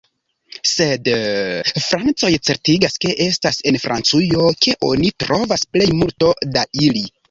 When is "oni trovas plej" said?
4.93-5.95